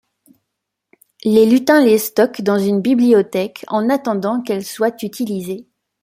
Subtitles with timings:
[1.25, 5.67] Les lutins les stockent dans une bibliothèque en attendant qu'elles soient utilisées.